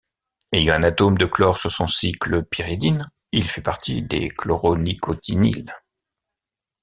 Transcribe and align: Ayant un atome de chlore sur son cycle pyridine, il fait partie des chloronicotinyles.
Ayant 0.51 0.73
un 0.73 0.81
atome 0.81 1.19
de 1.19 1.27
chlore 1.27 1.59
sur 1.59 1.71
son 1.71 1.85
cycle 1.85 2.43
pyridine, 2.43 3.05
il 3.31 3.43
fait 3.47 3.61
partie 3.61 4.01
des 4.01 4.29
chloronicotinyles. 4.29 5.75